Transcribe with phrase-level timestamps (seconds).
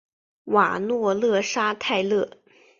[0.45, 2.27] 瓦诺勒沙泰勒。